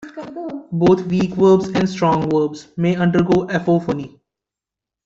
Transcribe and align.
Both 0.71 1.03
weak 1.05 1.33
verbs 1.35 1.67
and 1.67 1.87
strong 1.87 2.27
verbs 2.31 2.69
may 2.75 2.95
undergo 2.95 3.45
apophony. 3.51 4.19